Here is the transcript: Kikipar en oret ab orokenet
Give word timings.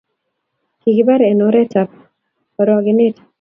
Kikipar 0.81 1.21
en 1.29 1.39
oret 1.47 1.73
ab 1.81 1.91
orokenet 2.61 3.15